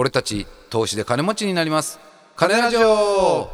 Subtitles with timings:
[0.00, 1.98] 俺たち投資で金持ちになります。
[2.36, 3.50] 金ラジオ。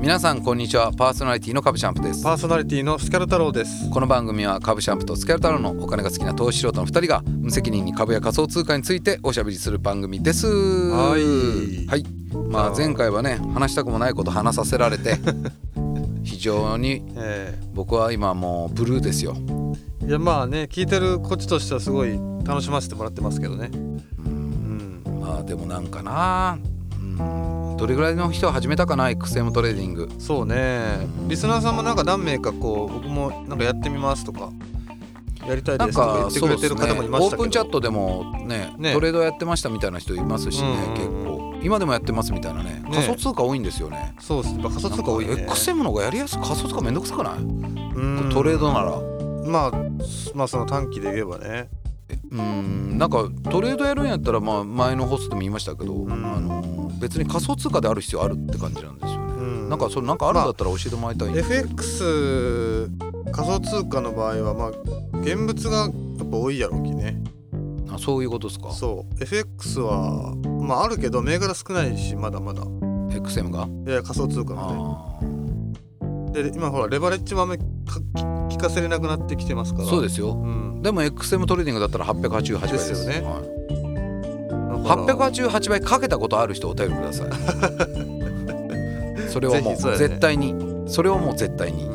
[0.00, 0.90] 皆さんこんにちは。
[0.90, 2.24] パーソナリティの株シャンプです。
[2.24, 3.90] パーソナリティのスキャル太郎です。
[3.90, 10.46] この番組は株シャンプとスキャル太郎のお金が好きな投資素人の2人が無責任に株や仮想通貨についておしゃべりする番組です。
[10.46, 11.86] はい。
[11.86, 12.06] はい。
[12.48, 15.16] まあ前回はね話したくもないこと話させられて
[16.24, 19.36] 非常にえ僕は今もうブルーですよ。
[19.36, 19.63] え
[20.06, 23.70] いやまあね聞いてるこっちとしてはすごい楽しませてもらってますけどね。
[23.72, 25.02] うん。
[25.20, 26.58] まあでもなんかな。
[26.98, 27.76] うん。
[27.78, 30.10] どれぐらいの人は始めたかな XM トレーディング。
[30.18, 31.06] そうね。
[31.26, 34.50] リスナーさんもなんか何名かこう僕もなんかやってみますとか
[35.48, 37.42] やりたいですとか言かってくれてる方もいましたけど。
[37.42, 38.92] オープンチャットでもねね。
[38.92, 41.58] トレードやってましたみたいな人いますしね、結構。
[41.62, 42.82] 今でもやってますみたいなね。
[42.84, 42.84] ね。
[42.92, 44.14] 仮想通貨多いんですよね。
[44.20, 44.62] そうですね。
[44.62, 45.32] 仮想通貨多いね。
[45.48, 46.40] XM の方がやりやすい。
[46.42, 48.30] 仮想通貨めんどくさくない、うん。
[48.30, 49.13] トレードなら
[49.44, 49.72] まあ
[50.34, 51.68] まあその短期で言えばね。
[52.30, 56.12] うんなんかトレードやるんやったらまあ前のホストでも言いましたけど、ん。
[56.12, 59.68] あの別に仮想通貨である必要あるって感じなんですよね、うん。
[59.68, 62.90] なんかそれなんかあるんだったら教えてもらいたいんで FX
[63.32, 64.68] 仮想通貨の場合はまあ
[65.20, 65.90] 現物がやっ
[66.30, 67.22] ぱ多いやろうきね。
[67.90, 68.70] あそういうことですか。
[68.72, 69.22] そう。
[69.22, 72.62] FX はまああるけど銘柄少ないしまだまだ。
[73.10, 73.68] XM が？
[73.90, 75.33] いや仮想通貨のあね
[76.34, 78.00] で今ほらレバレッジもあんまりか
[78.48, 79.86] 効かせれなくなってきてますから。
[79.86, 80.32] ーそうですよ。
[80.32, 80.82] うん。
[80.82, 82.88] でも XM トレーディングだったら888倍です。
[82.88, 83.26] ですよね。
[83.26, 85.06] はい。
[85.06, 85.32] だから。
[85.32, 87.30] 888倍かけたことある人お便りください。
[89.30, 90.54] それはもう絶対に。
[90.86, 91.84] それはもう絶対に。
[91.84, 91.88] う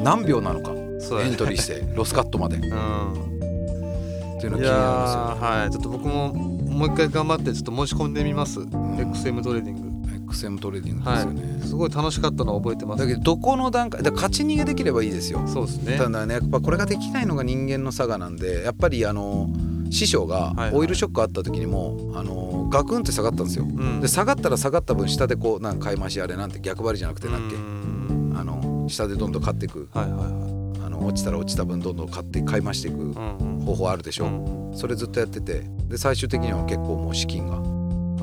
[0.00, 0.02] ん。
[0.04, 0.72] 何秒なのか。
[1.20, 2.56] エントリーして ロスカットまで。
[2.56, 5.70] っていううんの気になりいやまーはい。
[5.70, 8.62] ちょっと僕ももう一回頑張ってちょっと申し込んでみます、ん。
[8.64, 9.82] XM トレーディング。
[9.82, 9.87] すよ
[10.28, 13.00] XM トレーディングですよね、すごい楽しかったのを覚えてます。
[13.00, 15.42] だけどどこの段階だから勝ち逃げできればいいですよ。
[15.46, 15.96] そうですね。
[15.96, 19.48] ただねやっぱこれができないのが人間の差がなんでやっぱりあの
[19.90, 23.64] 師匠がはいオイルショックあった時にも、あのガクンって下がったんですよ。
[23.64, 24.00] うん。
[24.00, 27.56] で下がったら下がった分下でこうなんか買い増しあれなんて逆張りじゃなくてなんっけ？
[27.56, 28.34] うん。
[28.38, 29.88] あの下でどんどん買っていく。
[29.92, 30.84] はいはいはい。
[30.84, 34.28] あの落ちたら落ちた分どんどん買って買い増していくうん方法あるでしょ、う
[34.74, 34.76] ん。
[34.76, 35.62] それずっとやってて。
[35.88, 37.56] で最終的には結構もう資金が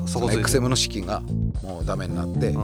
[0.06, 1.20] そこそ XM の資金が
[1.62, 2.54] もうダメになって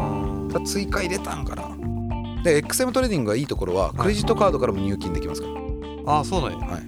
[0.64, 2.42] 追加入れたんかな。
[2.42, 6.66] で XM トレーディングがいいところはクレジットカードからも入金できますから、ああそうなんや。
[6.66, 6.82] はい、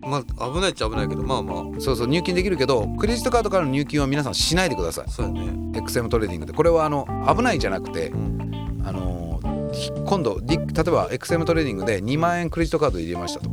[0.00, 1.80] まあ危ないっちゃ危ないけどまあまあ。
[1.80, 5.10] そうそう入金できるけどクレジットカードからの入金は皆さんしないでください。
[5.10, 5.40] そうやね。
[5.74, 6.52] XM トレーディングで。
[6.52, 8.82] これはあの危ないじゃなくてうん。
[8.84, 9.40] あの
[9.72, 13.50] ひ今度り例えば XM トレーディングで2万円クレジットカード入れましたと。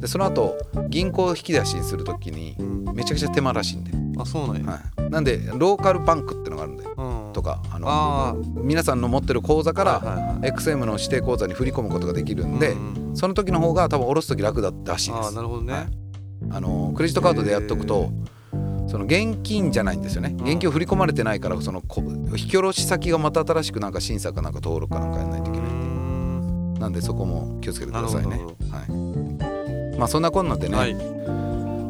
[0.00, 0.56] でその後
[0.88, 2.80] 銀行引き出しにするときにうん。
[2.92, 4.72] めちゃくちゃ手間らしいんで、あそうなんや。
[4.72, 7.32] はい、なんでローカルバンクってのがあるんでうん。
[7.32, 10.00] とかあのあ皆さんの持ってる口座あから
[10.42, 15.26] XM の指定口座に振り込むことができるんで、うんその時の方が多分下ろす時楽だったらしいです。
[15.26, 15.84] ああなるほどね、はい。
[16.52, 18.12] あのクレジットカードでやっとくと
[18.86, 20.34] その現金じゃないんですよね。
[20.38, 20.46] うん。
[20.46, 26.74] 現金を振り込まれてないからそのこ引き下ろし先がまた新しくなんか審査かなんか登録かなんかやらないといけないん。
[26.74, 28.40] なんでそこも気をつけてくださいね。
[28.70, 29.96] はい。
[29.98, 30.94] まあそんなこんなでね、はい。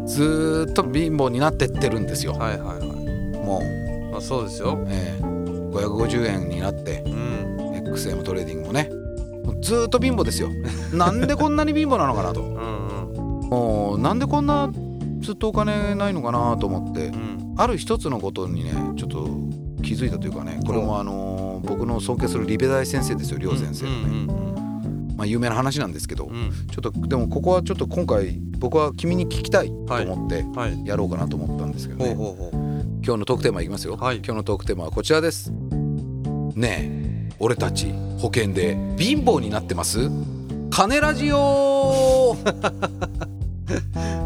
[0.09, 2.32] ずーっと貧乏になってってるんですよ。
[2.32, 2.90] はいはいはい
[3.50, 3.59] も。
[4.09, 4.78] う、まあそうですよ。
[4.88, 5.41] えー
[5.71, 8.91] 550円になってうん XM トレーディングもね。
[9.62, 10.49] ずーっと貧乏ですよ。
[10.93, 12.43] なんでこんなに貧乏なのかなと。
[12.43, 14.71] うんもうなんでこんな
[15.21, 17.06] ずっとお金ないのかなと思って。
[17.06, 17.55] うん。
[17.56, 19.28] ある一つのことにねちょっと
[19.83, 20.59] 気づいたというかね。
[20.66, 24.27] これもあのー僕の尊敬するリベ大先生ですよ両先生のね、うん
[25.16, 26.33] まあ、有名な話なんですけど、うん。
[26.33, 30.83] うんちょっとでもここはちょっと今回僕は君に聞きたいと思ってうんはい。
[30.84, 32.59] やろうかなと思ったんですけどね、ほうほうほう
[33.03, 34.16] 今日のトークテーマいきますよ、はい。
[34.16, 35.50] 今日のトークテーマはこちらです。
[36.55, 40.11] ねえ俺たち保険で貧乏になってます？
[40.71, 42.37] 金ラジオ！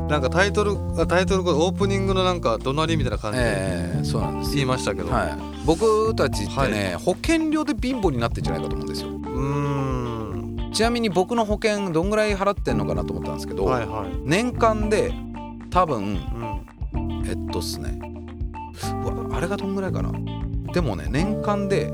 [0.08, 4.54] なんかタイトルあタイトルオープニングのなんか怒鳴りみたいな感じでええそうなんです。
[4.54, 9.08] 言いましたけど、はい、僕たちってね、保険料で貧乏になってんじゃないかと思うんですよ。
[9.10, 10.72] うーん。
[10.72, 14.06] ちなみに僕の保険どんぐらい払ってんのかなと思ったんですけど、はいはい。
[14.24, 15.14] 年間で
[15.70, 16.18] 多分
[16.94, 17.24] うん。
[17.26, 17.98] えっとっすね
[18.82, 20.12] うわあれがどんぐらいかな？
[20.72, 21.92] でもね年間で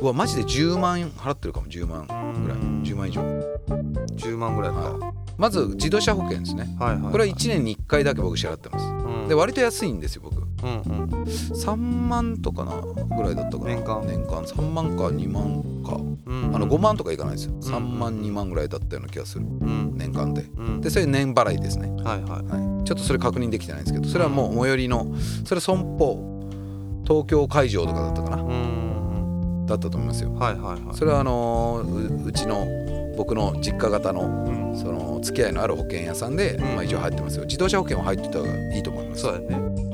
[0.00, 2.06] うわマジで10万円払ってるかも10万
[2.42, 2.58] ぐらい。
[2.58, 3.22] うん10万以上。
[4.16, 6.76] 10万ぐらいか、はまず自動車保険ですね。
[6.78, 8.86] はいはいこれは1年に1回だけ僕支払ってます。
[8.86, 9.28] うん。
[9.28, 11.08] で割と安いんですよ僕うんうん。
[11.24, 12.80] 3万とかな
[13.16, 13.74] ぐらいだったかな。
[13.74, 14.06] 年間。
[14.06, 14.42] 年間。
[14.42, 15.96] 3万か2万か。
[16.26, 17.52] うんあの5万とかいかないですよ。
[17.52, 19.44] ん3万2万ぐらいだったような気がする。
[19.44, 19.92] うん。
[19.96, 20.42] 年間で。
[20.56, 20.80] うん。
[20.80, 21.90] でそれ年払いですね。
[22.02, 22.44] はいはい。
[22.46, 25.06] はい、ちょっとそれ確認できてないんですけどそれはもう最寄りの
[25.44, 26.18] それ損保
[27.06, 28.42] 東京会場とかだったかな。
[28.42, 29.66] うん。
[29.66, 30.32] だったと思いますよ。
[30.34, 30.96] はいはいはい。
[30.96, 32.66] それはあのーううちの
[33.16, 34.64] 僕の実家型のうん。
[34.76, 36.74] その付き合いのある保険屋さんで、うん。
[36.74, 37.44] まあ、一応入ってますよ。
[37.44, 39.22] 自動車保険は入ってた方がいいと思います。
[39.22, 39.93] そうだよね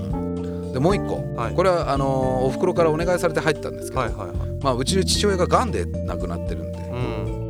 [0.72, 1.54] でもう一個、はい。
[1.54, 4.36] これはあのーお袋からお願いされて入ったんですけど、はいはいはい。
[4.62, 6.78] まあ、うちの父親ががんで亡くなってるんで。
[6.78, 6.96] う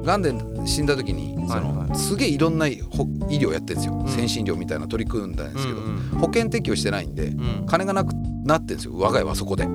[0.01, 0.03] ん。
[0.03, 0.33] がんで
[0.67, 1.89] 死んだ時にその、はい。
[1.89, 4.09] はいすげえいろんなほ医療やってるんですよ、ん。
[4.09, 7.67] 先進医療みたいな取り組んだんですけど、うん保険適用してないんでうん。
[7.67, 8.13] 金がなく
[8.45, 9.67] なってるんですよ我が家はそこで。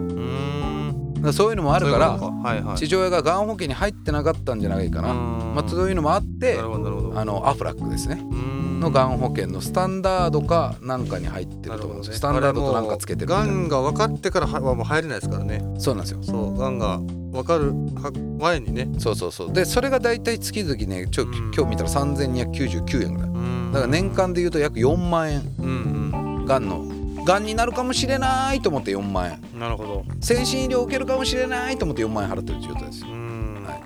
[1.33, 8.21] そういうのもあるから父親ががん保険に入ってなかったんじゃないかな、まあ、そういうのもあってあのアフラックですね。
[8.31, 15.63] うんのがん保険のスタンダードかなんかに入ってると思うんですよ、スタンダードとなんかつけてるがんが分かってからはもう入れないですからね。
[15.77, 16.23] そうなんですよ。
[16.23, 16.99] そうがんが
[17.31, 18.87] 分かるは前にね。
[18.97, 19.53] そうそうそう。
[19.53, 21.51] でそれが大体月々ねちょうん。
[21.53, 23.29] 今日見たら3299円ぐらい。
[23.29, 23.71] うん。
[23.73, 25.41] だから年間で言うと約4万円。
[25.59, 26.85] うんがんの
[27.25, 29.41] がんになるかもしれないと思って4万円。
[29.53, 30.05] うんなるほど。
[30.21, 33.07] 先進医療を受けるかもしれないと思って4万円払ってる状態ですよ。
[33.09, 33.63] うん。
[33.65, 33.83] はい。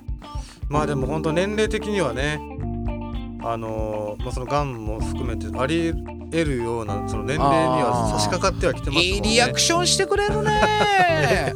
[0.67, 2.39] まあでも本当年齢的にはね
[3.41, 5.93] あのーまあ、そのがんも含めてあり
[6.31, 9.09] 得るようなその年齢には差し掛かってはきてますもんね。
[9.09, 11.53] いいリアクションしてくれるね。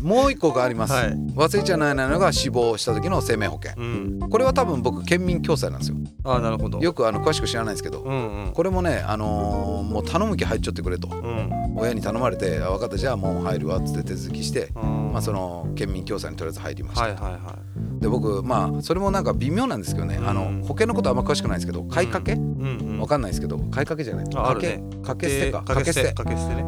[0.00, 1.12] もう一個があります、はい。
[1.12, 3.82] 忘れちゃならないのが死亡した時の生命保険。
[3.82, 4.20] うん。
[4.30, 5.96] これは多分僕県民共済なんですよ。
[6.24, 6.78] ああなるほど。
[6.78, 8.02] よくあの詳しく知らないんですけど。
[8.02, 8.52] うんうん。
[8.52, 11.08] これもねあのーもう頼む気入っちゃってくれと。
[11.08, 11.74] うん。
[11.76, 15.12] 親に頼まれてあ分かったじゃあもう入るわっつって手続きして、うん。
[15.12, 17.58] まあ、その県民共済にとりあえず入りました、はいはいは
[18.04, 23.00] で僕まあそれもなんか微妙なんですけどね、あのうん保険のことあんま詳しくないんですけど買いかけ、いうんうん。
[23.00, 24.26] わかんないですけど買いかけじゃない。
[24.34, 24.84] ああるね。
[25.02, 25.62] かけかけ捨てか。
[25.62, 26.12] かけ捨て。
[26.12, 26.62] かけ捨てね。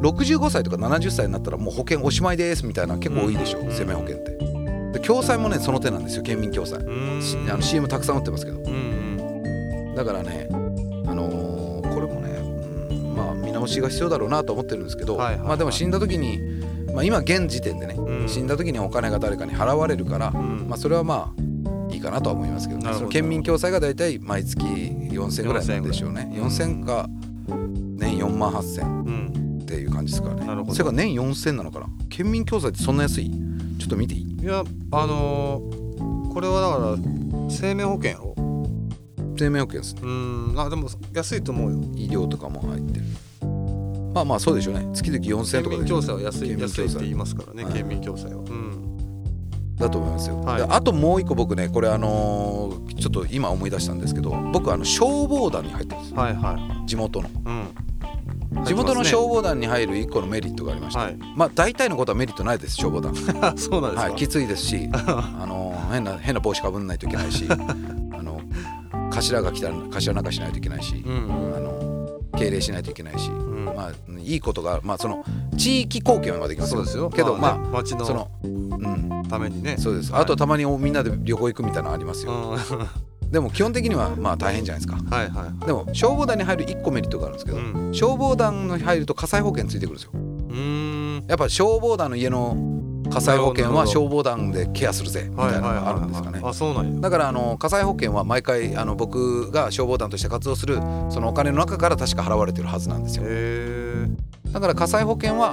[0.00, 3.70] 65歳とか70歳になったらもう保険おしまいですみたいな結構多いでしょ、うん。
[3.70, 4.98] 生命保険って。
[4.98, 8.62] で共済もねその手なんですよ県民共済、あの CM たくさん打ってますけど。
[9.94, 10.48] だからね
[11.06, 12.30] あのーこれもね、
[12.90, 15.48] うんまあ見直しが必要だろうなと思ってるんですけど、はいはいはい。
[15.48, 18.28] まあでも死んだ時にまあ今現時点でね、うん。
[18.28, 20.66] 死んだ時にお金が誰かに払われるから、うん。
[20.68, 22.92] まあそれはまあいいかなとは思いますけどね。
[22.92, 26.30] その県民共済が大体毎月4000ぐらいなんでしょうね。
[26.34, 27.08] 4000 4000か
[27.96, 29.58] 年4万8000うん。
[29.62, 30.46] っていう感じですからね。
[30.46, 30.74] なるほど。
[30.74, 31.86] それが年4000なのかな。
[32.10, 33.30] 県民共済ってそんな安い？
[33.78, 34.36] ちょっと見ていい？
[34.42, 35.84] いやあのー
[36.34, 38.34] これはだから生命保険やろ
[39.38, 40.00] 生命保険ですね。
[40.02, 40.54] うん。
[40.58, 41.78] あでも安いと思うよ。
[41.94, 43.04] 医療とかも入ってる
[44.14, 44.88] まあまあそうでしょうね。
[44.94, 45.76] 月々4000とかで。
[45.76, 47.72] 県民共済は安い安いって言いますからね、はい。
[47.72, 48.42] 県民共済は。
[48.42, 48.84] うん。
[49.76, 50.56] だと思いますよ、はい。
[50.58, 56.14] であともう一個僕ねこれあのーちょっと今思い出したんですけど僕あの消防団に入ってるんです。
[56.14, 56.88] はいはい。
[56.88, 57.28] 地元の。
[57.44, 58.64] うん。
[58.64, 61.18] 地元の消防防団に入る一個のメリットがありまして、はい。
[61.36, 63.14] まあ大体のことはメリットないです消防団。
[63.58, 67.56] そうなんですか、はい、きついですし あの変な変な帽子かぶんないといけないし あ
[68.22, 68.40] の
[69.10, 71.56] 頭が来たら頭なんかしないといけないし、うんうん。
[71.56, 75.24] あの敬礼しないといけないし、んまあいいことがまあその
[75.56, 77.10] 地域貢献はできますそうですよ。
[77.10, 79.24] けどまあ、ね町のそのうん。
[79.28, 79.76] ためにね。
[79.78, 80.22] そうです、はい。
[80.22, 82.32] あとたまにみんなで旅行行くみたいなのありますうん。
[82.34, 82.88] よ、は
[83.30, 84.98] でも基本的にはまあ大変じゃないですか。
[85.22, 87.94] いはいでも消防団に入る1個メリットがあるんですけど、うん。
[87.94, 90.10] 消防団に入ると火災保険ついてくるんですよ。
[90.14, 91.26] うーん。
[91.26, 92.56] やっぱ消防団の家の
[93.14, 96.40] 火災保険は消防団でケアするぜみたいなのがあるんですかね。
[96.42, 97.00] あそうなんや。
[97.00, 100.76] だからあの火災保険は毎回あの僕が消防団として活動する
[101.10, 103.24] そのお金の中から確か払われてるはずなんですよ。
[103.26, 104.06] へ
[104.52, 105.50] だから火災保険は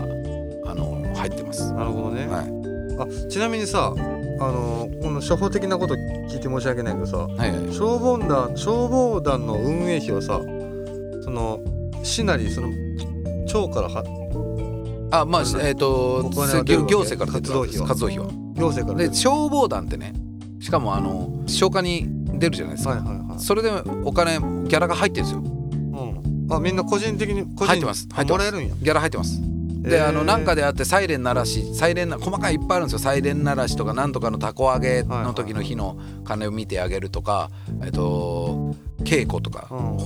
[0.65, 1.71] あの入ってます。
[1.71, 2.61] えなるほどね、はい。
[2.99, 10.39] あちなみにさあのこの初歩的なこと聞いて申し訳ないけどさはいはい消防団消防団の運営費をさ
[11.23, 11.59] その
[12.03, 12.69] 市なりその
[13.45, 14.03] 町からは
[15.11, 18.25] あまあえっ、とお金は出るわけ行行政から出てるわけです活活動費は。
[18.55, 20.13] 行政からで消防団ってね
[20.59, 22.07] しかもあの消火に
[22.39, 23.39] 出るじゃないですか、はいはいはい。
[23.39, 23.71] それで
[24.03, 25.41] お金ギャラが入ってるんですよ。
[25.41, 26.53] うん。
[26.53, 28.07] あみんな個人的に個人入ってます。
[28.11, 28.43] あ入ってます。
[28.45, 28.75] もらえるんや。
[28.81, 29.41] ギャラ入ってます
[29.81, 32.99] で、あのなんかであってサイレン鳴らしサイレンな細かいいっぱいあるんですよ。
[32.99, 37.49] サイレン鳴らしとかなんとかのたこ揚げの時の日の鐘を見てあげるとか、
[37.83, 39.97] えっと稽古とか、うん。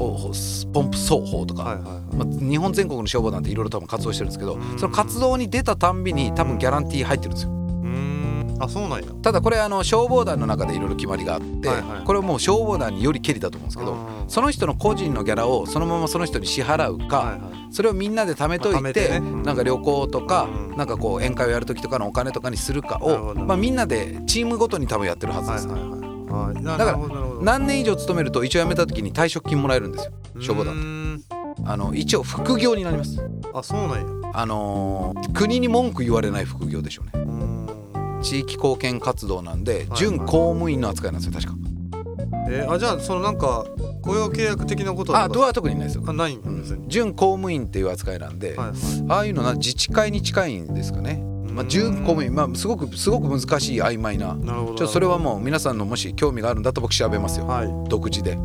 [0.72, 2.16] ポンプ奏法とか、はいはいはい。
[2.16, 4.80] まあ、日本全国の消防団っていろいろ多分活動してるんですけどうん。
[4.80, 7.50] その活動に出たたんびに多分ギャランティー入ってるんですよ。
[7.50, 8.58] うーん。
[8.60, 9.12] あそうなんや。
[9.22, 12.06] ただこれあの消防団の中でいろいろ決まりがあって、はいはい。
[12.06, 14.30] これはもう消防団によりけりだと思うんですけどうん。
[14.30, 19.18] その人の個人のギャラをそのままその人に支払うか、はいはいそれをみんなで貯めといて,、てね。
[19.18, 19.44] うん。
[19.44, 20.78] なんか旅行とか、うん。
[20.78, 26.98] なんかこう宴会をやる時とかのお金とかにするかを、まあ、みんなでチームごとに多分やってるはずです、はいはだから
[27.42, 31.24] 何年以上勤めると一応辞めた時に退職金もらえるんですよ消防団うーん
[31.66, 33.22] あの一応副業になります。
[33.54, 34.06] あそうなんや。
[34.34, 37.26] あのー国に文句言われない副業でしょうね。
[38.22, 41.65] 地域貢献活動なんではい準公務員の扱いなんですよ確か
[42.48, 43.66] えーあじゃあそのなんか
[44.02, 46.04] 雇用契約的なことあとは特にないですよ。
[46.08, 46.84] あないんうん。
[46.88, 48.76] 準公務員っていう扱いなんで、はいはい。
[49.10, 51.70] ああいうのな自治会に近いんですかね、まあ、うん。
[51.70, 54.36] 準公務員まあすごくすごく難しい曖昧な。
[54.36, 54.76] なるほど。
[54.76, 57.48] ちょそれはもう皆さんのもし興味があるんだと僕調べますよ。
[57.48, 57.90] はい。
[57.90, 58.38] 独自で。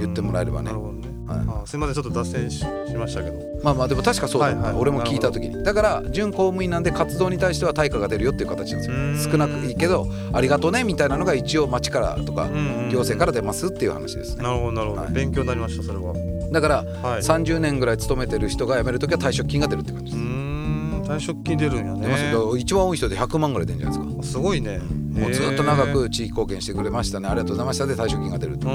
[0.00, 0.66] 言ってもらえればね。
[0.66, 0.92] なるほど。
[0.92, 0.99] ね
[1.30, 1.68] はい。
[1.68, 3.36] すいませんちょっと脱線ししましたけど。
[3.62, 4.72] まあまあでも確かそうだった、はい。
[4.72, 5.62] はい俺も聞いた時に。
[5.62, 9.32] だから準公務員なんで活動に対しては対価が出るよっていう形なんですよ。
[9.32, 14.42] 少なくいいけどありがとうねみたいなのが一応町からとかうんうん行政から出ますっていう話ですね。
[14.42, 15.12] なるほどなるほど、はい。
[15.12, 16.14] 勉強になりましたそれは。
[16.52, 17.20] だからはい。
[17.20, 20.16] 30年ぐらい勤めてる人が辞める時は退職金が出るって感じです。
[20.16, 22.32] うーん退職金出るんやね。
[22.32, 22.56] よ。
[22.56, 24.38] 一番多い人で100万ぐらい出るんじゃないですか。
[24.38, 27.28] すごいね、もうずっと長く地域貢献してくれましたね。
[27.28, 27.86] ありがとうございました。
[27.86, 28.68] で退職金が出ると。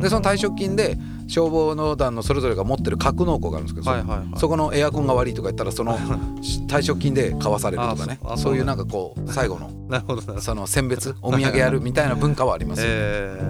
[0.00, 0.96] でその退職金で
[1.26, 4.38] 消防の団のそれぞれが持ってる格納庫があるんですけど、はいはいはい。
[4.38, 5.98] そこのエアコンが悪いとか言ったらその
[6.68, 8.18] 退職金で買わされるとかね。
[8.24, 9.70] あそういうなんかこう最後の
[10.40, 13.40] その選別お土産やるみたいな文化はありますよ、 え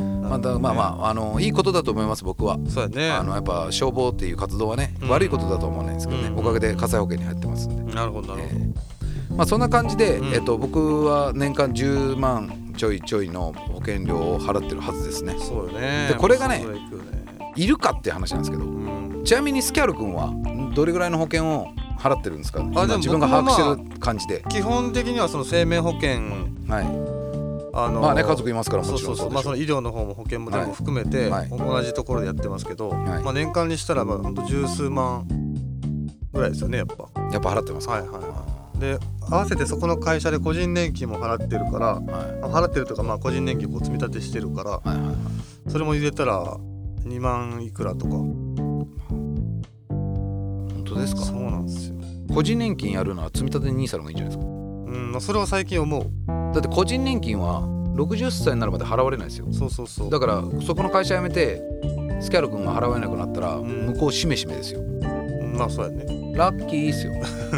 [0.00, 0.28] ー。
[0.28, 2.58] まあ、だまあまああのいいことだと思います僕は。
[2.68, 3.10] そうやね。
[3.10, 5.08] あのやっぱ消防っていう活動はね、うん。
[5.08, 6.38] 悪いことだとは思わないんですけどね、うん。
[6.38, 8.95] おかげで火災保険に入ってますんで、なるほどなるほど、えー
[9.36, 10.34] まあ、そんな感じで、うん。
[10.34, 15.36] えっと、僕は年間10万ちょいちょいの保険料を払ってるはずですね。
[15.38, 16.08] そうよね。
[16.08, 16.64] でこれがねね。
[17.54, 19.22] いるかっていう話なんですけどうん。
[19.24, 20.32] ちなみにスキャル君は
[20.74, 26.20] どれぐらいの保険を払ってるんですか今でも自分が把握してる感じで、基本的にはその生命保険。
[26.68, 27.16] はい。
[27.78, 31.48] あのまあね家族いますからもそうちろんそうそうまあその医療の方も保険も全部含めて、はい。
[31.50, 33.22] 同じところでやってますけど、はい。
[33.22, 35.26] まあ年間にしたらまあほんと十数万
[36.32, 37.08] ぐらいですよねやっぱ。
[37.32, 37.94] やっぱ払ってますか。
[37.94, 38.35] はいはいはい
[38.78, 38.98] で
[39.30, 42.04] 合わせてそこの会社で個人年金も払ってるからはい。
[42.42, 45.16] あ払ってるとかまあ個人年金こう積み立てしてるからはいはいはい。
[45.68, 46.56] それも入れたら
[47.04, 48.12] 2万いくらとか。
[49.88, 51.22] 本当ですか？
[51.22, 51.96] そうなんですよ。
[52.34, 54.44] 個人年金やるなら積み立て NISA の方がいいんじゃないですか？
[54.44, 54.48] う
[54.98, 56.04] んまあそれは最近思う。
[56.54, 57.62] だって個人年金は
[57.96, 59.46] 60歳になるまで払われないですよ。
[59.52, 60.10] そうそうそう。
[60.10, 61.62] だからそこの会社辞めて
[62.20, 63.64] スキャル君が払えなくなったらん。
[63.64, 64.80] 向こうしめしめですよ。
[64.80, 64.84] う
[65.44, 66.04] んまあそうやね
[66.36, 67.14] ラッキーですよ。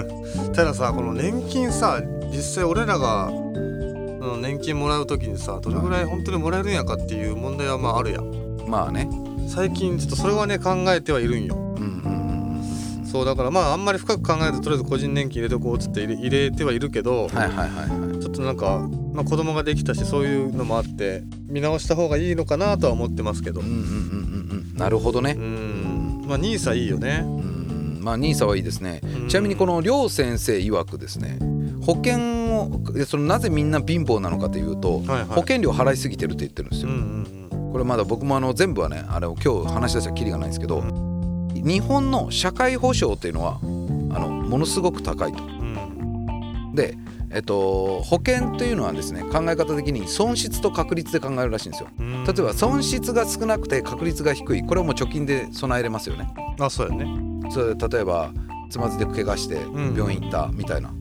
[0.54, 8.32] たださこの年金さ実際俺らがうん年金もらう時にさどれぐらい本当にもらえるんやかっていう問題はまああるやん。
[8.68, 9.08] まあね。
[9.48, 11.56] 最近ちょっとそれはね考えてはいるんよ。
[11.56, 18.20] うんうんうんそうだからまああんまり深く考えずとりあえず個人年金入れとこうっつって入れてはいるけど、はいはいはいはい。
[18.20, 23.60] ちょっとなんか、まあ、子供ができたしそういうのもあって見直した方がいいのかなとは思ってますけど。
[23.60, 24.76] うんうんうんうんうん。
[24.76, 25.34] なるほどね。
[25.38, 26.24] うん。
[26.28, 27.24] まあ NISA いいよね。
[27.24, 27.47] うん
[27.98, 29.00] まあ NISA はいいですね。
[29.02, 29.28] うん。
[29.28, 31.38] ちなみにこの梁先生曰くですね
[31.84, 32.18] 保険
[32.58, 35.24] をえそのなぜみんな貧乏なのかというとはいはい。
[35.26, 36.96] 保険料払いすぎてるって言ってるんですうんよ
[37.54, 37.72] うん。
[37.72, 40.82] これまだ僕もあの全部はねあれを今日話し出したらきりがないんですけど
[41.54, 45.42] 日本の社会保障っていうのはあのものすごく高いと。
[45.42, 46.74] うん。
[46.74, 46.96] で、
[47.30, 51.88] えっと、保険というのはですね考え方的に損失と確率で考えるらしいんですよ。
[51.98, 52.24] うん。
[52.24, 54.62] 例えば損失が少なくて確率が低い。
[54.62, 56.28] これはもう貯金で備えれますよね。
[56.60, 58.30] あそうやねそれ例えば
[58.70, 59.94] つまずいて怪我してん。
[59.96, 60.92] 病院行ったみたいな、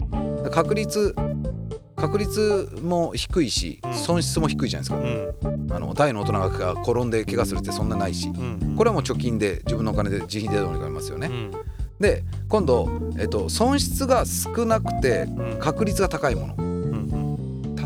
[0.52, 1.14] 確率
[1.96, 3.94] 確率も低いしうん。
[3.94, 5.72] 損失も低いじゃないですか、うん。
[5.74, 8.76] あの大の大人が転んで怪我するってそんなないしうん。
[8.78, 11.52] これはもう貯金で自分のお金で自費でどうにかなりますよね、うん。
[12.00, 15.60] で今度、えっと、損失が少なくてうん。
[15.60, 16.56] 確率が高いもの。
[16.58, 16.78] うん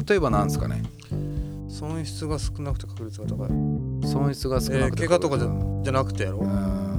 [0.08, 0.84] 例えばなんですかね。
[1.70, 3.48] 損失が少なくて確率が高い。
[4.08, 6.46] 損失が少なくてえー怪我とかじゃなくてやろう。
[6.46, 6.91] ん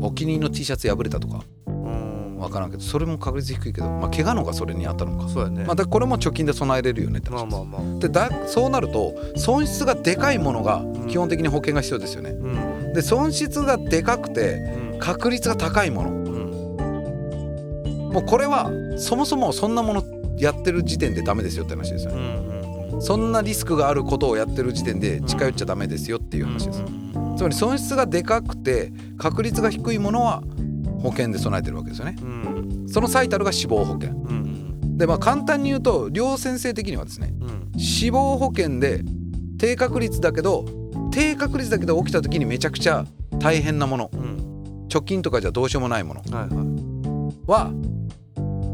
[0.00, 1.42] お気に入りの T シャツ破れたとか。
[1.66, 2.38] うん。
[2.38, 5.64] 分からんけどそれも確率低いけど、まあ、怪我のがそれにあったのか、そうやね。
[5.64, 7.98] まあ、だこれも貯金で備えれるよねってまあ話ですまあまあ。
[7.98, 12.30] でだそうなると損失がでかいものが基本的に保険が必要ですよね。
[12.30, 12.92] うん。
[12.92, 14.54] で損失がでかくて
[14.92, 14.98] うん。
[15.00, 16.10] 確率が高いもの。
[16.10, 18.12] うん。
[18.12, 20.04] もうこれはそもそもそんなもの
[20.38, 22.20] やってる時点でダメですよって話ですようね。
[22.20, 23.02] んうん。
[23.02, 26.82] そんなリスクがあることをやってる時点で近寄っちゃダメですよっていう話です。
[27.38, 30.42] つまり損失がでかくて確率が低いものは
[31.00, 32.16] 保険で備えてるわけですよね。
[32.20, 32.86] うん。
[32.88, 34.10] その最たるが死亡保険。
[34.10, 37.78] うんでまあ簡単に言うと両先生的にはですねうん。
[37.78, 39.04] 死亡保険で
[39.56, 40.64] 低確率だけど
[41.12, 43.06] 低確率だけど起きた時にめちゃくちゃ
[43.38, 44.10] 大変なもの。
[44.12, 44.86] うん。
[44.88, 46.22] 貯金とかじゃどうしようもないもの。
[47.46, 47.72] は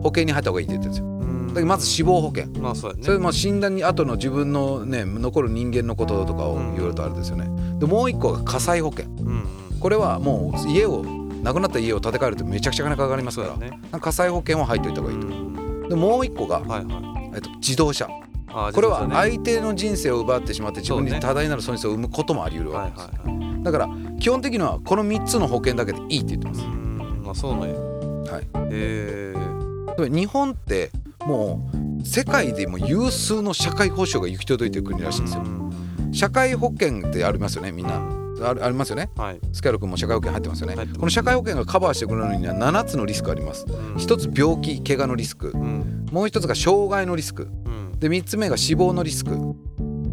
[0.02, 1.13] 保険に入った方がいいって言ってるんですよ。
[1.60, 2.46] うんだまず死亡保険。
[2.60, 3.02] まあそうやね。
[3.02, 7.48] それも診断に後の自分のね残る人間のこととかを言われるとあれですよね。
[7.78, 9.06] でもう一個が火災保険。
[9.06, 9.44] うん
[9.80, 11.04] これはもう家を
[11.42, 13.56] 亡くなった家を建て替えるとめちゃくちゃ金かかりますから。
[13.56, 13.78] ね。
[14.00, 15.26] 火災保険は入っておいた方がいいと。
[15.26, 15.54] うん
[15.88, 17.30] でもう一個が、はいはい。
[17.34, 18.08] えっと、自動車。
[18.48, 23.62] あこれは相手の人生を奪ってしまって自分に多大なる損失を生むこともあり得るはいわけです。
[23.64, 23.88] だから
[24.20, 26.62] 基本的にはこの3つの保険だけでいいって言ってます。
[26.62, 27.22] うん。
[27.24, 27.74] まあそうなんや。
[27.74, 28.46] はい。
[28.70, 30.14] えー。
[30.14, 30.90] 日本って
[31.26, 31.68] も
[32.02, 35.42] う世界でも有数の社会保障が行き届いてる国らしいんですよ。
[35.42, 36.12] うん。
[36.12, 38.00] 社会保険ってありますよねみんな。
[38.42, 39.10] あるありますよね。
[39.16, 39.40] はい。
[39.52, 40.76] スキャル君も社会保険入ってますよね。
[40.76, 43.64] この社会保険がカバーしてくれるのには7つのリスクあります。
[43.68, 43.98] うん。
[43.98, 45.52] 一つ病気怪我のリスク。
[45.54, 46.06] うん。
[46.10, 47.48] もう一つが障害のリスク。
[47.64, 47.98] うん。
[47.98, 49.30] で3つ目が死亡のリスク。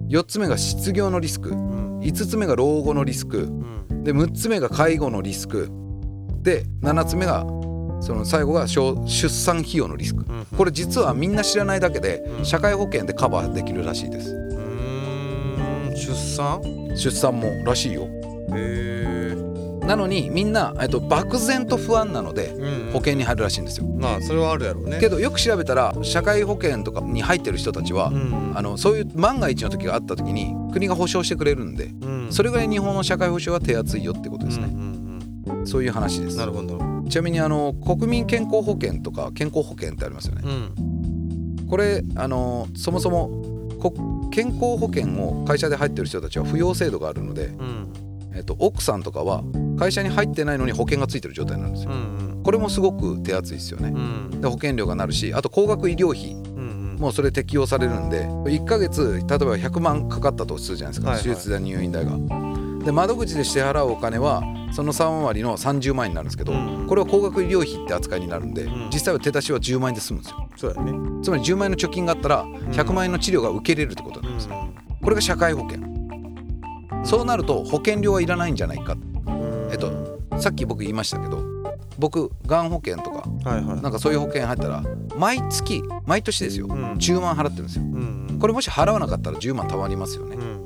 [0.09, 1.49] 4つ目が失業のリスク。
[1.49, 1.99] うん。
[1.99, 3.39] 5つ目が老後のリスク。
[3.39, 3.45] う
[3.93, 4.03] ん。
[4.03, 5.69] で6つ目が介護のリスク。
[6.41, 7.45] で7つ目が
[8.01, 10.25] その最後が小出産費用のリスク。
[10.27, 10.45] うん。
[10.57, 12.45] これ実はみんな知らないだけでうん。
[12.45, 14.35] 社会保険でカバーできるらしいです。
[15.95, 16.61] 出産？
[16.95, 18.03] 出産もらしいよ。
[18.53, 23.87] へえなのにみんな、えっと、漠然と不安なのでうん保険に入るらしいんですよ。
[23.87, 24.99] まあそれはあるやろうね。
[24.99, 28.53] けどよく調べたら社会保険とかに入ってる人たちはうん。
[28.55, 32.27] あのそういう万が一の時があった時に国が保証してくれるんでうん。
[32.31, 34.69] それぐらい日本の社会保障は手厚いよってことですね、
[35.65, 36.33] そういう話です。
[36.33, 40.41] うんなるほどちなみにあの国民健康保険とか健康保険ってありますよね。
[40.45, 40.49] う
[41.65, 41.67] ん。
[41.69, 43.29] これあのそもそも
[43.81, 47.93] こ健康保険を会社で入ってる人たちは扶養制度があるので、うん。
[48.33, 49.43] えっと、奥さんとかは
[49.77, 51.91] 会社に入ってないのに保険がついてる状態なんですよ。
[51.91, 53.89] うんこれもすごく手厚いですよね。
[53.89, 54.41] うん。
[54.41, 61.23] で保険料がなるしあと高額医療費うんもうそれ適用されるんで1ヶ月例えば100万かかったとするじゃないですか、はいはい。
[61.23, 62.50] 手術代入院代が。
[62.83, 66.87] で窓口で支払うお金はその3割の30万円になるんですけど、うん。
[66.87, 68.89] これは高額医療費って扱いになるんで、ん。
[68.91, 70.49] 実際は手出しは10万円で済むんですよ。
[70.57, 70.91] そうやね。
[71.23, 74.55] つまり10万円の貯金があったら100万円の治療が受けれるってことなんですよ、
[75.03, 75.79] これが社会保険。
[77.03, 78.95] そうなると保険料はいらないんじゃないか。
[79.71, 81.43] えっとさっき僕言いましたけど
[81.99, 83.81] 僕がん保険とかはいはい。
[83.81, 84.83] なんかそういう保険入ったら
[85.17, 86.67] 毎月毎年ですよ。
[86.69, 86.93] うん。
[86.93, 87.83] 10万払ってるんですよ。
[87.83, 90.35] うんこれもし払わなかったら10万たまりますよね。
[90.35, 90.60] うん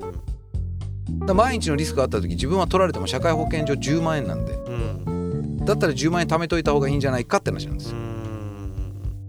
[1.33, 4.53] 毎日のリスクがあった時自分は取られても社会保険上10万円なんで。
[4.53, 4.71] う
[5.11, 5.65] ん。
[5.65, 7.91] だったら10万円貯めといた方がいいんじゃないかって話なんです。
[7.91, 7.97] よ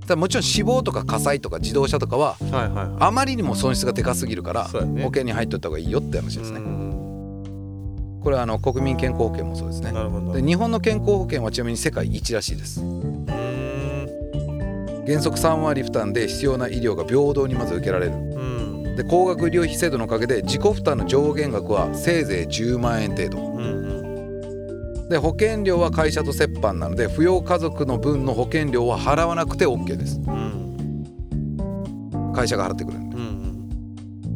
[0.00, 2.36] だからもちろん死亡とか火災とか自動車とかは
[3.00, 6.60] あまりにも損失がでかすぎるから保険に入っといた方がいいよって話ですね。
[6.60, 8.20] うん。
[8.22, 9.92] これはあの国民健康保険もそうですね。
[10.32, 12.80] で日本の健康保険はちなみに世界一らしいです。
[12.80, 13.26] うん
[15.06, 18.12] 原則3割負担で必要な医療が平等にまず受けられる。
[18.12, 18.25] うん
[18.96, 23.38] で高額医療費制度のおかげで自己負担の上限額はせいぜい10万円程度。
[23.38, 23.86] うん
[25.08, 30.18] で保険料は会社と折半なので扶養家族の分の保険料は払わなくて OK です。
[30.18, 32.32] うん。
[32.34, 33.16] 会社が払ってくれるんで。
[33.16, 33.36] うん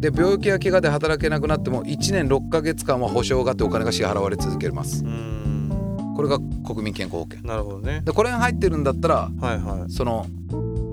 [0.01, 5.05] で病気や怪我で働けなくなっても1年6ヶ月間は保証があってお金が支払われ続けます。
[5.05, 6.12] うん。
[6.16, 7.46] これが国民健康保険。
[7.46, 8.01] なるほどね。
[8.05, 9.92] でこれが入ってるんだったらはいはい。
[9.92, 10.25] その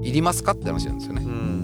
[0.03, 1.21] いりますかって話なんですよね。
[1.23, 1.56] うん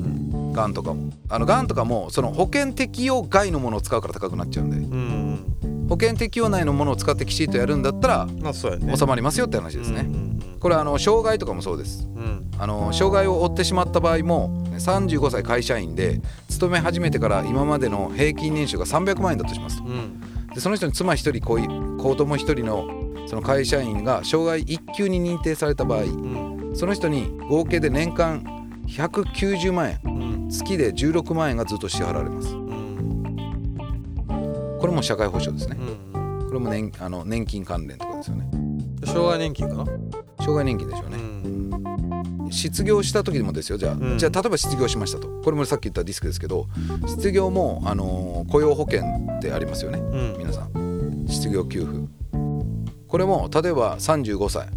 [0.53, 4.77] がんとかもあのがんとかもその保険適用外のものを使うから高くなっちゃうんで。
[4.77, 5.87] うん。
[5.89, 8.95] 保険適用内のものを使ってきちんとやるんだったらまあそうやね。
[8.95, 10.01] 収まりますよって話ですね。
[10.01, 12.07] うんこれあの障害とかもそうです。
[12.15, 12.49] うん。
[12.57, 19.83] あの障害を負ってしまった場合も35歳会社員で勤め始めてから今までの平均年収が300万円だとしますと。
[19.83, 20.21] うん。
[20.53, 22.87] でその人に妻1人子い子供1人の
[23.27, 26.71] その会社員が障害1級に認定された場合うん。
[26.75, 28.41] その人に合計で年間
[28.87, 29.99] 190万円。
[30.05, 32.53] うん月で16万円がずっと支払われます。
[32.55, 32.77] うん。
[34.79, 35.77] これも社会保障ですね。
[35.79, 36.03] うん
[36.47, 38.47] これも年あの年金関連とかですよね。
[39.05, 39.85] 障害年金かな？
[40.39, 42.51] 障害年金でしょううね、ん。
[42.51, 44.17] 失業した時でもですよじゃあ、うん。
[44.19, 45.27] じゃあ例えば失業しましたと。
[45.43, 46.67] これもさっき言ったディスクですけど
[47.07, 49.01] 失業も、あのー雇用保険
[49.37, 49.97] ってありますよね。
[49.99, 50.37] うん。
[50.37, 51.25] 皆さん。
[51.27, 51.97] 失業給付。
[53.07, 54.67] これも例えば35歳。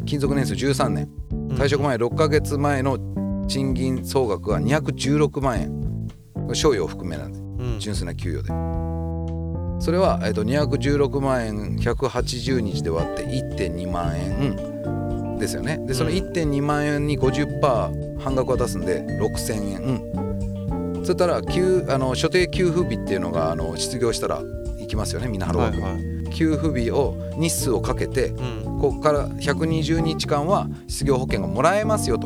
[0.00, 1.08] 勤続年数13年。
[1.56, 2.98] 退職前6ヶ月前の
[3.48, 5.86] 賃金総額が216万円。
[6.52, 7.38] 賞与を含めなんで。
[7.38, 7.78] うん。
[7.80, 8.48] 純粋な給与で。
[9.78, 15.78] それは、えっと216万円180日で割って1.2万円ですよね。
[15.86, 16.16] でそのうん。
[16.16, 21.04] 1.2万円に50%半額渡すんで6000円。
[21.04, 24.42] そしたら給あの所定給付日っていうのがあの失業したら
[24.80, 26.34] 行きますよねみんなハローワーク、はいはい。
[26.34, 28.78] 給付日を日数をかけてうん。
[28.80, 32.25] ここから120日間は失業保険がもらえますよと。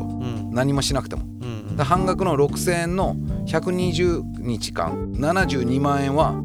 [0.51, 1.23] 何もしなくても。
[1.41, 3.15] うんで半額の6000円の
[3.47, 6.43] 120日間72万円は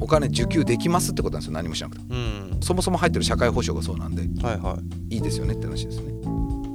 [0.00, 1.54] お金受給できますってことなんですよ。
[1.54, 2.06] 何もしなくても。
[2.10, 2.58] うん。
[2.60, 4.22] そもそも入ってる社会保障がそうなんで。
[4.44, 4.78] はいは
[5.10, 5.16] い。
[5.16, 6.12] いいですよねって話ですね。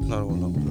[0.08, 0.64] なるほどなるほど。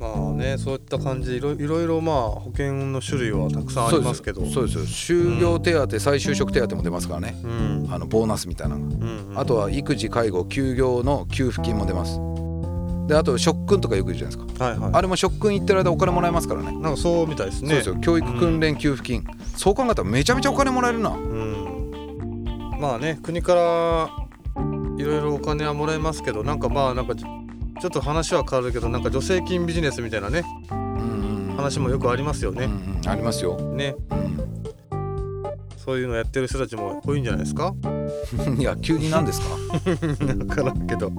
[0.00, 4.46] まあねそういった感じでいろいろまあ保険の種類はたくさんありますけど。
[4.46, 4.78] そうです。
[4.78, 7.38] よ就業手当、再就職手当も出ますからね。
[7.42, 7.88] うん。
[7.90, 9.06] あのボーナスみたいなのが。
[9.06, 9.32] うん。
[9.36, 12.18] あとは育児介護休業の給付金も出ます
[13.10, 14.64] であと職訓とかよく言うじゃないですか。
[14.64, 14.90] はいはい。
[14.94, 16.70] あれも職訓行ってる間お金もらえますからね。
[16.70, 17.68] なんかそうみたいですね。
[17.70, 19.24] そうですよ教育訓練給付金、
[19.56, 21.10] そう考えたらめちゃめちゃお金もらえるな。
[21.10, 22.76] うん。
[22.80, 24.08] まあね国から
[24.96, 27.28] いろいろお金はもらえますけどなんかまあなんかちょ
[27.88, 30.44] っと話は変わるけどなんか助成金ビジネスみたいなね。
[30.70, 30.78] うん。
[31.50, 33.08] うん話もよくありますよね、うんうん。
[33.10, 33.96] ありますよ、ね。
[34.12, 34.38] うん。
[35.76, 37.74] そういうのやってる人たちも多いんじゃないですか？
[38.56, 39.46] いや急に何ですか、
[40.24, 41.10] 分からんけど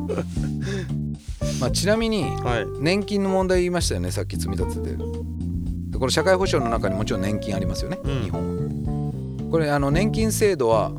[1.62, 2.68] まあ、ちなみにはい。
[2.80, 4.96] 年金の問題言いましたよねさっき積み立てて。
[4.96, 8.24] でこれ社会保障の中にもちろん年金ありますよね、うん。
[8.24, 9.52] 日本は。
[9.52, 10.92] これあの年金制度は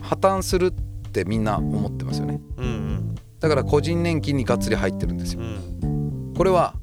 [0.00, 2.40] 破綻するってみんな思ってますよね。
[2.56, 6.34] うんだから個人年金にがっつり入ってるんですうよん。
[6.36, 6.74] これは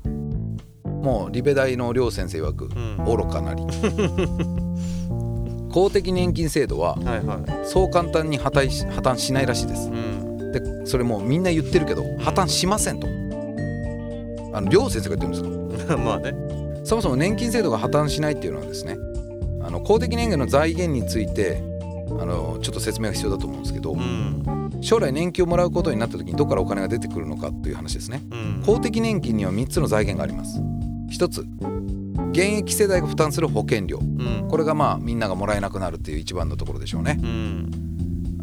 [0.85, 3.05] もうリベ大の両先生曰くうん。
[3.05, 3.63] 愚かなり。
[5.71, 6.97] 公的年金制度は
[7.65, 9.89] そう簡単に破綻し破綻しないらしいです。
[9.89, 10.14] うん
[10.59, 13.07] でそれもうみんな言ってるけど破綻しませんと。
[14.53, 15.97] あの両先生が言ってるんですよ。
[15.99, 16.33] まあね。
[16.83, 18.95] そもそも年金制度が破綻しないっていうのはですね
[19.61, 21.61] あの公的年金の財源について
[22.09, 24.43] あのちょっと説明が必要だと思うんですけどうん。
[24.81, 28.21] 将来年金をもらうことになった時にどこからお金が出てくるのかという話ですね。
[28.31, 28.63] うん。
[28.65, 30.61] 公的年金には3つの財源があります。
[31.11, 31.45] 1つ
[32.31, 33.99] 現役世代が負担する保険料。
[33.99, 34.47] うん。
[34.47, 37.19] これがまあみんながもらえなくなるっていう一番のところでしょうね。
[37.21, 37.84] うん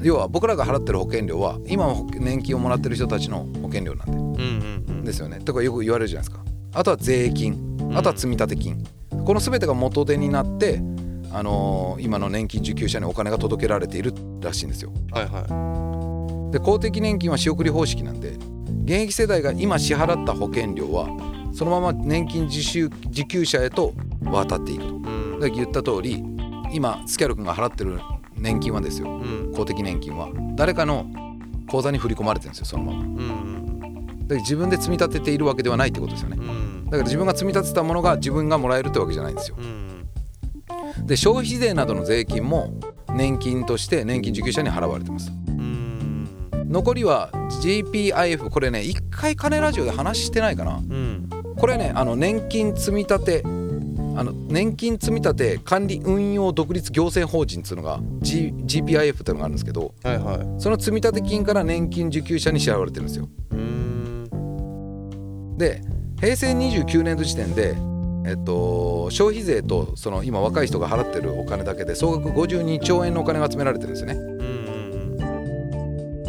[0.02, 4.16] 要は僕らが払ってる保険料は今も年金をもらってる人たちの保険料なんで。
[4.16, 5.04] うんうんうん。
[5.04, 5.38] ですよね。
[5.40, 6.44] とかよく言われるじゃないですか。
[6.74, 7.76] あとは税金。
[7.80, 7.96] うん。
[7.96, 8.84] あとは積立金、
[9.24, 10.80] この全てが元手になって、
[11.32, 14.92] あのー今の年金受給者にお金が届けられているらしいんですよ。
[15.12, 18.32] はいはで公的年金は仕送り方式なんで
[18.84, 21.06] 現役世代が今支払った保険料は
[21.54, 24.88] そのまま年金受給受給者へと渡っていくと。
[24.88, 25.54] いうん。
[25.54, 26.22] 言った通り
[26.72, 27.98] 今スキャル君が払ってる
[28.42, 29.08] 年金はですよ。
[29.08, 29.52] うん。
[29.54, 30.28] 公的年金は。
[30.56, 31.06] 誰かの
[31.68, 32.98] 口座に振り込まれてるんですよそのまま。
[32.98, 36.36] だかうんら自分で積み立てているわけではないってことですよね。
[36.40, 36.84] うん。
[36.86, 39.56] だから自分が積み立てたものが自分がもらえるってわけじゃないんですよ。
[39.58, 41.06] うん。
[41.06, 42.74] で消費税などの税金も
[43.14, 45.30] 年金として年金受給者に払われてます。
[45.48, 46.28] うん。
[46.68, 47.30] 残りは
[47.62, 50.76] GPIF これね一回金ラジオで話してないかな。
[50.76, 51.28] うん。
[51.56, 53.42] これねあの年金積み立て
[54.14, 60.60] あの年金積み立て管理運用独立行政法人っていうのが、G、GPIF っていうのがあるんですけどはいはい。
[60.60, 63.28] その積み立て金から年金受給者に支払われてるんですよ。
[63.50, 64.28] うん。
[65.56, 65.82] で
[66.20, 67.74] 平成29年度時点で
[68.24, 74.14] えっと、消費税とその今若い人が払ってるお金だけで総額52兆円のお金が集められてるんですよね。
[74.14, 74.42] うん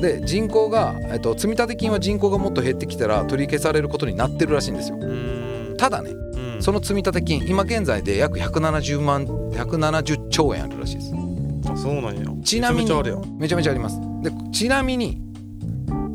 [0.04, 4.98] で人口が、えっと、積立金は人口がもっと減ってきたら取り消されることになってるらしいんですよ。
[5.00, 5.76] うん。
[5.78, 6.23] ただねうん
[6.63, 11.12] その積立金今現在で約170万170兆円あるらしいです。
[11.69, 13.99] あそうなんやちなみにめちゃめちゃあるやんめちゃめちゃあります。
[14.21, 15.21] でちなみに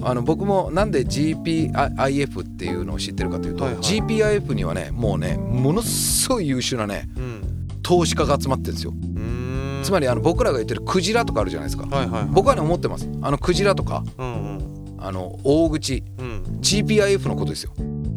[0.03, 8.93] あの僕もなんで GPIF っていうのを知ってるかというと、はいはい GPIF にはねもうねものすごい優秀なねうん投資家が集まってるんですよ。
[8.93, 11.87] うんつまりあの僕らが言ってるクジラとかあるじゃないですか。
[11.95, 13.07] はいはい僕はね思ってます。
[13.21, 17.73] あのクジラとかうんあの大口うんうん GPIF のことですよ。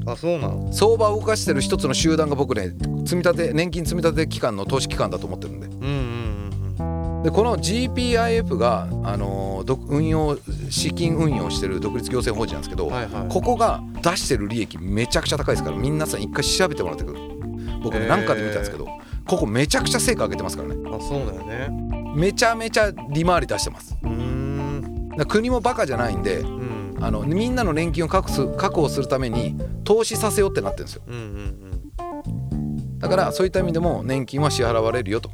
[0.05, 0.71] あそうなの？
[0.73, 2.73] 相場を動かしてる一つの集団が僕ね
[3.05, 5.67] 積み立て年金積み立て機関の投資機関だと思ってるんで。
[5.67, 6.21] うんうん
[7.21, 10.39] でこの GPIF が、あの運用
[10.71, 13.27] 資金運用してる独立行政法人なんですけど、うんはいはい。
[13.29, 17.19] ここが出してる利益めちゃくちゃ高いですから皆さん一回調べてもらってくる。
[17.83, 18.87] 僕ね何かで見たんですけど
[19.27, 20.75] ここめちゃくちゃ成果上げてますからね。
[20.87, 21.69] あそうだよね。
[22.15, 23.95] めちゃめちゃ利回り出してます。
[24.01, 25.25] うーん。
[25.27, 26.60] 国もバカじゃないんでうん
[27.01, 31.01] あのみんなの年金を確保するために投資させようってなってるんですよ。
[31.07, 31.81] うんうん
[32.99, 35.31] だからそういった意味でも年金は支払われるよと。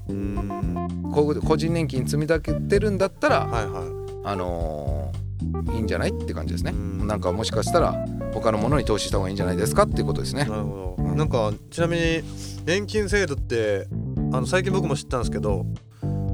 [1.13, 3.83] 個人年金積み立ててるんだったらはいはい。
[4.23, 5.27] あのー
[5.75, 6.71] いいんじゃないって感じですね。
[6.73, 7.07] うん。
[7.07, 7.93] なんかもしかしたら
[8.33, 10.45] 他のものに投資した方がいいんじゃないですかっていうことですね。
[10.45, 11.03] なるほど。
[11.15, 12.21] なんかちなみに
[12.65, 13.87] 年金制度って
[14.31, 15.65] あの最近僕も知ったんですけど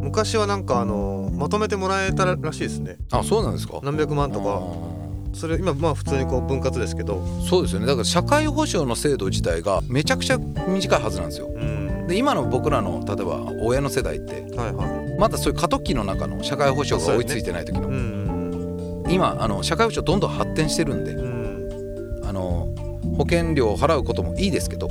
[0.01, 2.97] 昔はなんかあのまとめてもらえたらしいですね。
[3.11, 3.79] あそうなんですか。
[3.83, 5.02] 何百万とあかー
[5.33, 7.25] それ今まあ普通にこう分割ですけど。
[7.47, 7.85] そうですよね。
[7.85, 11.51] だから社会保障の制度自体がめちゃくちゃ短いはずなんですよ。
[11.55, 12.07] うん。
[12.07, 15.19] で今の僕らの例えば親の世代ってはいはい。
[15.19, 21.11] まだそういう過渡期の中の社会保障が追いついてない時の、うん今あの社会保障どんどん発展してるんで。
[21.11, 22.21] うん。
[22.23, 22.69] あの
[23.17, 24.87] 保険料を払うこともいいですけど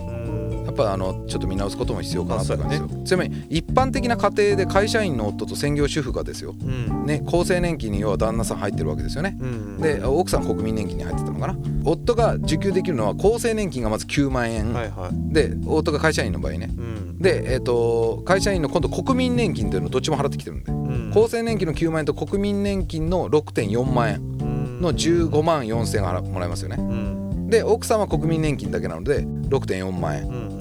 [0.73, 7.07] っぱあのちょっと見直すことも必要かなって感じですよ、まちなみに一般的な家庭で会社員の夫と専業主婦がですよ、うん。
[7.07, 9.37] ね、厚生年金に要は旦那さん入ってるわけですよね。
[9.41, 9.81] うん。
[9.81, 11.57] で奥さん国民年金に入ってたのかな。
[11.85, 15.33] 夫が受給できるのは厚生年金がまず9万円、はいはい。
[15.33, 16.69] で夫が会社員の場合ね。
[16.77, 17.19] うん。
[17.19, 20.73] で、えー、と会社員の今度国民年金というのをどっちも払ってきてるんで。
[20.73, 21.11] うん。
[21.11, 26.77] 厚生年金の9万円と国民年金の6.4万円の15万4千円払もらえますよね。
[26.79, 27.49] うん。
[27.51, 30.29] で奥さんは国民年金だけなので6.4万円。
[30.29, 30.52] うん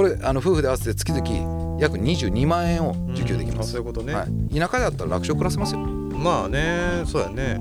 [0.00, 5.80] これあの夫婦で合わせて月々約22万円を受給できます、あそういうことね、はい、田舎だったら楽勝暮らせますよ。
[5.80, 7.60] まあねそうやね。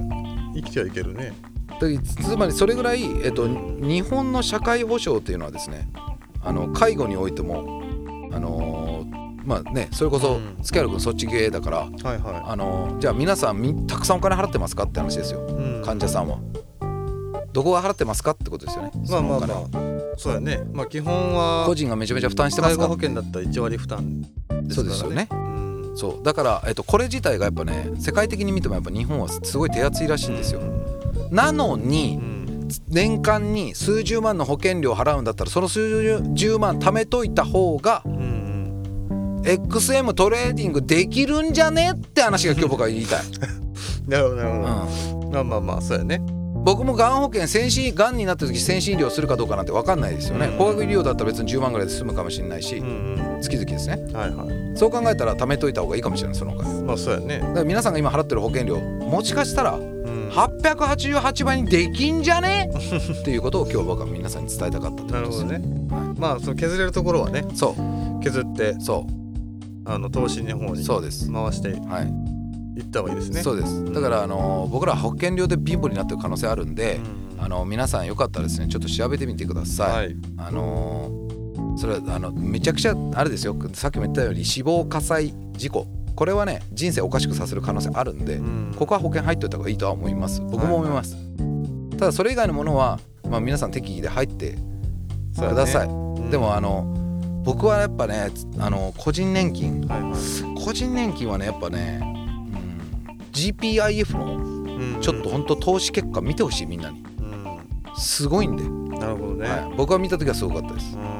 [0.56, 1.34] 生きてはいけるね。
[1.82, 5.89] でつまりそれぐらい、えっと、日本の社会保障っていうのはですね
[6.41, 7.82] あの介護においても
[8.32, 10.58] あのーまあねそれこそうん。
[10.63, 15.41] スキャル君そっち系だから、はいはあのーじゃあ皆さんみたくさんお金払ってますかって話ですよ。
[15.41, 15.84] い、うん。
[15.84, 16.39] 患者さんは。
[17.52, 18.91] どこが払ってますかってことですよね。
[19.10, 20.60] まあまあま金あそうやね。
[20.74, 24.74] まあ基本は個人がめちゃめちゃ負担してますか介護保険だったら1割負担ですからね。
[24.74, 25.30] そうですよね。
[25.32, 25.94] うん。
[25.96, 26.24] そう。
[26.24, 30.60] だから、えっと、これ自体がやっぱね世界的に見てもやっぱ日本はすごい手厚いらしいんですよ。
[31.32, 32.40] なのにうん。
[32.90, 39.42] 年間に数十万の保険料払うんだったらその数十万貯めといた方がうんうん。
[39.44, 43.24] XM トレーディングできるんじゃねって話が今日僕は言いたい、
[44.06, 44.56] なるほどなるほ
[45.22, 50.48] ど、うん、まあまあまあそうやね僕もがん保険先進がんになった時先進医療するかどうかなんて分かんないですよね。
[50.48, 50.58] うん。
[50.58, 53.95] 高額医療だったら別に10万ぐらいで済むかもしれないしうん月々ですね。
[54.10, 54.78] うんはいはい。
[54.78, 57.39] そう考えたら貯めといた方がいいかもしれないそのお金だまあそうやね。
[57.39, 60.30] から皆さんが今払ってる保険料もしかしたらうん。
[60.32, 62.69] 888倍にできんじゃね？
[63.22, 66.15] っていうことを今日僕は皆さんに伝えたかったってことですなるほどね。
[66.19, 67.76] まあその削れるところはねそ
[68.19, 68.24] う。
[68.24, 69.08] 削ってそ
[69.86, 71.32] あの投資の方うにそうです。
[71.32, 71.69] 回して。
[71.69, 72.38] はい
[72.80, 73.42] いった方がいいですね。
[73.42, 73.86] そうです。
[73.94, 76.96] だからあの僕ら保険料で貧乏になってる可能性あるんで
[77.38, 77.44] うん。
[77.44, 80.15] あの皆さんよかったらですねちょっと調べてみてください、はい。
[80.38, 81.30] あのー
[81.78, 83.56] それはあのめちゃくちゃあれですよ。
[83.74, 85.88] さっきも言ったように死亡火災事故。
[86.13, 88.76] これはね人生おかしくさせる可能性あるんで、うん。
[88.78, 90.42] ここは保険入っておいた方がいいとは思います。
[90.42, 91.15] 僕も思います、
[91.98, 94.58] ただそれ以外のものは、まあ、皆さん適宜で入って
[95.38, 96.30] ください、うん。
[96.30, 96.84] でもあの
[97.46, 99.88] 僕はやっぱねあの個人年金。
[99.88, 100.65] はいはい。
[100.65, 102.19] 個人年金はねやっぱね、うん、
[103.47, 107.04] GPIF のうんちょっと本当投資結果見てほしいみんなに。
[107.95, 109.49] うすごいんで、んなるほどね。
[109.49, 110.95] はい、僕は見た時はすごかったです。
[110.95, 111.19] うん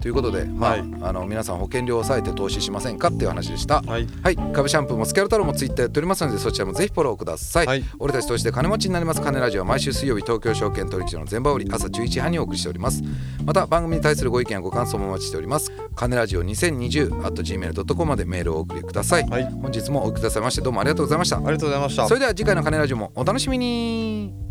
[0.00, 3.82] ということで、まあはいあの皆さん保険料を抑えて投資しませんかっていう話でした。
[3.82, 7.66] はいはい、株シャンプーもスキャル太郎もツイッターやっておりますのでそちらもぜひフォローください。
[7.66, 13.02] はい俺たち投資で金持ちになります金ラジオは毎週水曜日東京証券取引所の全場売り朝11時半にお送りしております。
[13.44, 15.72] また番組に対するご意見やご感想もお待ちしております。
[15.94, 19.26] 金ラジオ2020 at gmail.com までメールをお送りください。
[19.28, 21.36] はい本日もお送りくださいましてどうもありがとうございました。
[21.36, 24.49] ありがとうございましたそれでは次回の金ラジオもお楽しみに。